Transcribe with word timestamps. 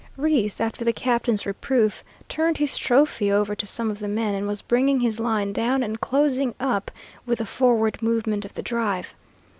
Reese, 0.17 0.59
after 0.59 0.83
the 0.83 0.93
captain's 0.93 1.45
reproof, 1.45 2.03
turned 2.27 2.57
his 2.57 2.75
trophy 2.75 3.31
over 3.31 3.53
to 3.53 3.67
some 3.67 3.91
of 3.91 3.99
the 3.99 4.07
men, 4.07 4.33
and 4.33 4.47
was 4.47 4.63
bringing 4.63 4.99
his 4.99 5.19
line 5.19 5.53
down 5.53 5.83
and 5.83 6.01
closing 6.01 6.55
up 6.59 6.89
with 7.27 7.37
the 7.37 7.45
forward 7.45 8.01
movement 8.01 8.43
of 8.43 8.55
the 8.55 8.63
drive. 8.63 9.13